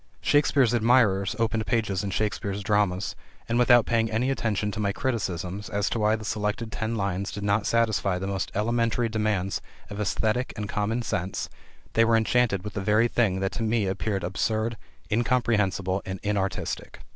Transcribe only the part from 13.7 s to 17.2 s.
appeared absurd, incomprehensible, and inartistic.